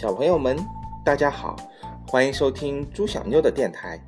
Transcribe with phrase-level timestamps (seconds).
[0.00, 0.56] 小朋友们，
[1.04, 1.54] 大家好，
[2.08, 4.02] 欢迎收听朱小妞的电台。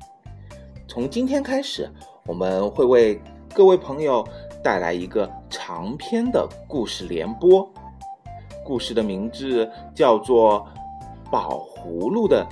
[0.87, 1.87] 从今天开始，
[2.25, 3.21] 我们会为
[3.53, 4.27] 各位朋友
[4.63, 7.71] 带来一个长篇的故事联播。
[8.65, 10.65] 故事的名字叫做
[11.29, 12.43] 《宝葫芦的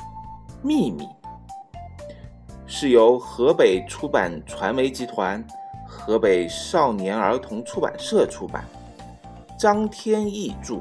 [0.61, 1.05] 秘密》，
[2.67, 5.43] 是由河北出版传媒集团、
[5.87, 8.63] 河北少年儿童出版社出版，
[9.57, 10.79] 张天翼著。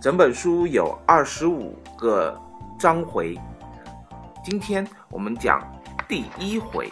[0.00, 2.40] 整本书有二十五个
[2.78, 3.36] 章回，
[4.44, 5.60] 今天我们讲
[6.06, 6.88] 第一回。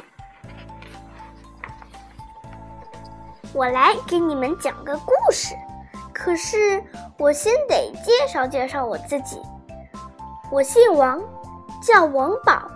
[3.52, 5.54] 我来给你们讲个故事，
[6.12, 6.82] 可是
[7.16, 9.40] 我先得介绍介绍我自己。
[10.50, 11.22] 我姓王，
[11.80, 12.68] 叫王宝。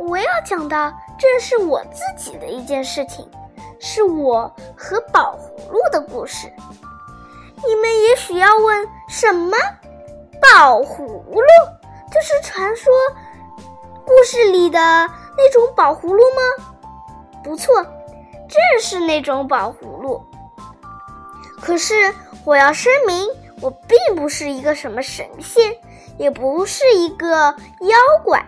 [0.00, 3.30] 我要讲的正是我自己的一件事情，
[3.78, 6.52] 是我和宝葫芦的故事。
[7.66, 9.56] 你们也许要问：什么？
[10.40, 11.42] 宝葫芦
[12.10, 12.92] 就是传说
[14.04, 16.64] 故事里的那种宝葫芦吗？
[17.44, 17.82] 不错，
[18.48, 20.24] 正是那种宝葫芦。
[21.60, 23.28] 可是我要声明，
[23.60, 25.76] 我并不是一个什么神仙，
[26.16, 28.44] 也不是一个妖怪。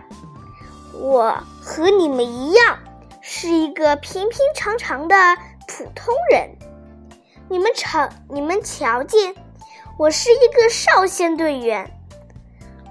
[0.95, 2.79] 我和你们一样，
[3.21, 5.15] 是一个平平常常的
[5.67, 6.49] 普通人。
[7.49, 9.35] 你们瞧，你们瞧见，
[9.97, 11.91] 我是一个少先队员，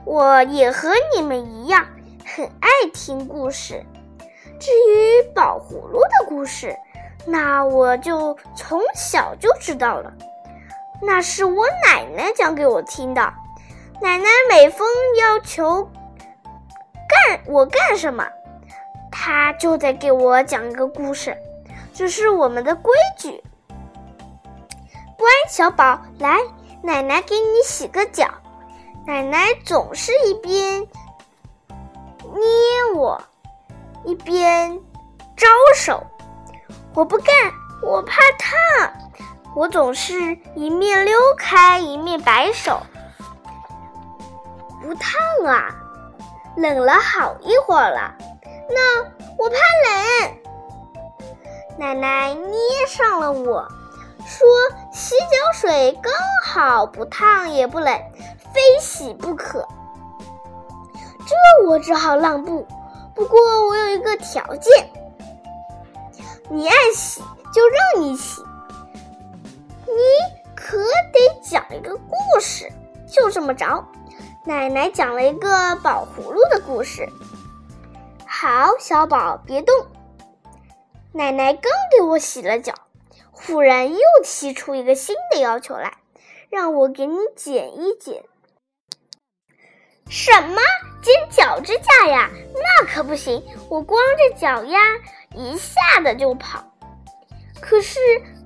[0.04, 1.86] 我也和你们一样
[2.24, 3.84] 很爱听故事。
[4.60, 6.76] 至于宝葫芦的故事，
[7.26, 10.12] 那我就从小就知道了，
[11.00, 13.20] 那是我奶奶讲给我听的。
[14.00, 14.86] 奶奶每逢
[15.18, 15.82] 要求
[17.08, 18.28] 干我干什么，
[19.10, 21.36] 她就得给我讲一个故事，
[21.92, 23.42] 这是我们的规矩。
[25.22, 26.40] 乖，小宝，来，
[26.82, 28.26] 奶奶给你洗个脚。
[29.06, 32.42] 奶奶总是一边捏
[32.96, 33.22] 我，
[34.04, 34.80] 一边
[35.36, 35.46] 招
[35.76, 36.04] 手。
[36.92, 37.32] 我不干，
[37.84, 38.92] 我怕烫。
[39.54, 42.82] 我总是一面溜开，一面摆手。
[44.82, 45.72] 不烫啊，
[46.56, 48.12] 冷了好一会儿了。
[48.68, 49.04] 那
[49.38, 49.56] 我怕
[49.86, 50.32] 冷。
[51.78, 53.68] 奶奶捏上了我。
[54.32, 54.48] 说
[54.90, 56.10] 洗脚水刚
[56.42, 57.94] 好不烫也不冷，
[58.54, 59.68] 非洗不可。
[61.26, 62.66] 这我只好让步。
[63.14, 64.88] 不过我有一个条件，
[66.48, 67.20] 你爱洗
[67.52, 68.42] 就让你洗，
[69.84, 69.92] 你
[70.56, 72.72] 可得讲一个故事。
[73.06, 73.84] 就这么着，
[74.46, 77.06] 奶奶讲了一个宝葫芦的故事。
[78.26, 79.74] 好，小宝别动。
[81.12, 82.72] 奶奶刚给我洗了脚。
[83.46, 85.94] 忽然又提出一个新的要求来，
[86.48, 88.22] 让我给你剪一剪。
[90.08, 90.60] 什么
[91.02, 92.30] 剪脚趾甲呀？
[92.54, 93.42] 那可不行！
[93.68, 94.78] 我光着脚丫
[95.34, 96.62] 一下子就跑，
[97.60, 97.98] 可是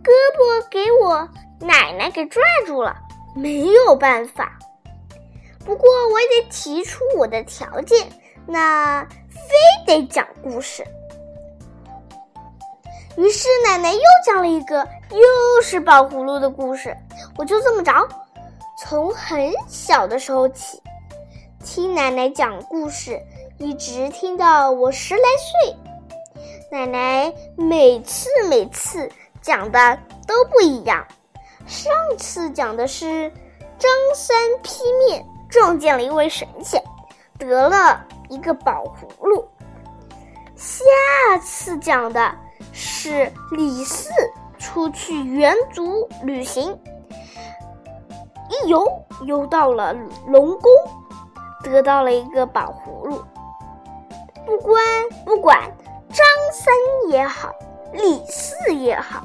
[0.04, 1.28] 胳膊给我
[1.60, 2.96] 奶奶给拽住了，
[3.34, 4.58] 没有办法。
[5.64, 8.08] 不过我也得提出我的条件，
[8.46, 9.48] 那非
[9.84, 10.86] 得讲故事。
[13.16, 16.94] 于是奶奶又讲了一个又是宝葫芦的故事。
[17.38, 18.06] 我就这么着，
[18.78, 20.82] 从很小的时候起，
[21.64, 23.18] 听奶奶讲故事，
[23.58, 25.22] 一直听到我十来
[25.62, 25.76] 岁。
[26.70, 29.10] 奶奶每次每次
[29.40, 31.06] 讲的都不一样。
[31.66, 33.30] 上次讲的是
[33.78, 36.82] 张三劈面撞见了一位神仙，
[37.38, 39.48] 得了一个宝葫芦。
[40.54, 40.84] 下
[41.42, 42.45] 次讲的。
[43.08, 44.10] 是李四
[44.58, 46.76] 出去远足旅行，
[48.50, 48.84] 一游
[49.26, 49.94] 游到了
[50.26, 50.72] 龙宫，
[51.62, 53.22] 得到了一个宝葫芦。
[54.44, 54.82] 不管
[55.24, 55.56] 不管，
[56.08, 56.74] 张三
[57.12, 57.54] 也好，
[57.92, 59.22] 李四也好，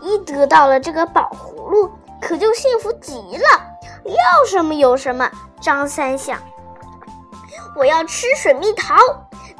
[0.00, 1.90] 一得到了这个宝葫芦，
[2.22, 3.46] 可就幸福极了，
[4.06, 5.30] 要什么有什么。
[5.60, 6.38] 张三想，
[7.76, 8.96] 我要吃水蜜桃，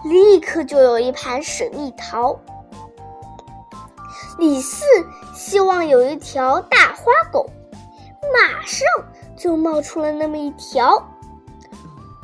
[0.05, 2.35] 立刻就有一盘水蜜桃。
[4.39, 4.85] 李四
[5.35, 7.51] 希望有一条大花狗，
[8.33, 8.87] 马上
[9.37, 10.97] 就冒出了那么一条，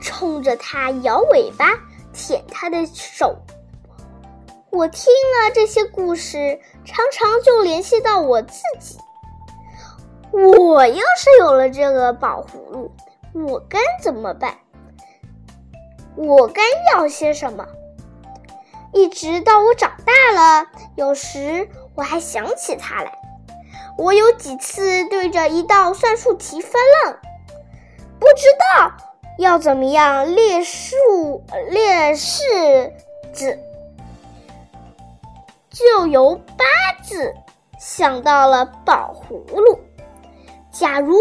[0.01, 1.73] 冲着他摇尾巴、
[2.13, 3.37] 舔他的手。
[4.71, 8.97] 我听了这些故事，常常就联系到我自己。
[10.31, 12.93] 我要是有了这个宝葫芦，
[13.33, 14.57] 我该怎么办？
[16.15, 16.63] 我该
[16.93, 17.67] 要些什么？
[18.93, 21.69] 一直到我长大了，有时。
[21.95, 23.19] 我还想起他来，
[23.97, 27.17] 我有几次对着一道算术题发愣，
[28.19, 28.93] 不知道
[29.39, 30.97] 要怎么样列数
[31.71, 32.93] 列式
[33.33, 33.59] 子，
[35.71, 36.65] 就由八
[37.03, 37.35] 字
[37.79, 39.79] 想到了宝葫芦。
[40.73, 41.17] 假如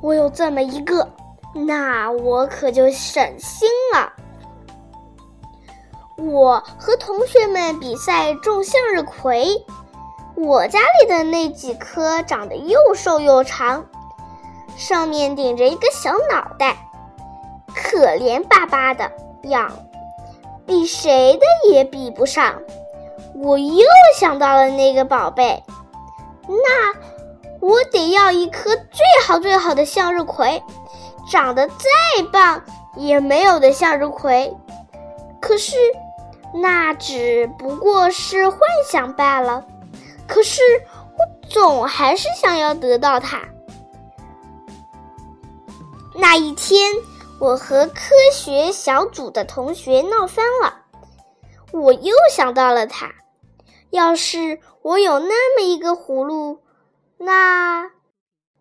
[0.00, 1.10] 我有这么一个，
[1.54, 4.12] 那我可就省心了。
[6.16, 9.64] 我和同学们比赛种向日葵，
[10.36, 13.86] 我家里的那几棵长得又瘦又长，
[14.76, 16.76] 上面顶着一个小脑袋，
[17.74, 19.10] 可怜巴巴的
[19.44, 19.70] 样，
[20.66, 22.60] 比谁的也比不上。
[23.36, 23.84] 我又
[24.18, 25.62] 想到了那个宝贝，
[26.48, 26.94] 那
[27.60, 30.62] 我得要一颗最好最好的向日葵，
[31.30, 31.84] 长得再
[32.32, 32.62] 棒
[32.96, 34.54] 也没有的向日葵。
[35.40, 35.76] 可是。
[36.56, 39.64] 那只不过是幻想罢了，
[40.26, 40.62] 可是
[41.16, 43.42] 我总还是想要得到它。
[46.14, 46.92] 那一天，
[47.38, 50.82] 我和科学小组的同学闹翻了，
[51.72, 53.12] 我又想到了它。
[53.90, 56.60] 要是我有那么一个葫芦，
[57.18, 57.90] 那……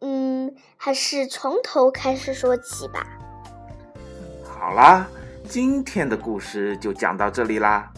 [0.02, 3.08] 嗯，还是从头开始说起吧。
[4.44, 5.08] 好啦。
[5.46, 7.92] 今天的故事就讲到这里啦，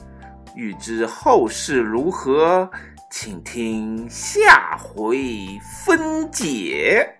[0.56, 2.69] 欲知后事如何，
[3.12, 7.13] 请听下回分解。